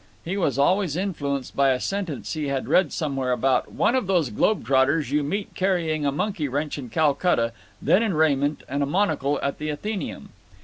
He 0.25 0.35
was 0.35 0.57
always 0.57 0.97
influenced 0.97 1.55
by 1.55 1.69
a 1.69 1.79
sentence 1.79 2.33
he 2.33 2.47
had 2.47 2.67
read 2.67 2.91
somewhere 2.91 3.31
about 3.31 3.71
"one 3.71 3.93
of 3.93 4.07
those 4.07 4.31
globe 4.31 4.65
trotters 4.65 5.11
you 5.11 5.21
meet 5.21 5.53
carrying 5.53 6.07
a 6.07 6.11
monkey 6.11 6.47
wrench 6.47 6.79
in 6.79 6.89
Calcutta, 6.89 7.53
then 7.79 8.01
in 8.01 8.15
raiment 8.15 8.63
and 8.67 8.81
a 8.81 8.87
monocle 8.87 9.39
at 9.43 9.59
the 9.59 9.69
Athenaeum." 9.69 10.29